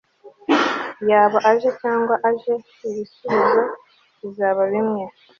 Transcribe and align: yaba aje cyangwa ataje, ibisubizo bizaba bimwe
yaba 1.09 1.37
aje 1.51 1.69
cyangwa 1.81 2.11
ataje, 2.27 2.53
ibisubizo 2.89 3.61
bizaba 4.21 4.61
bimwe 4.71 5.03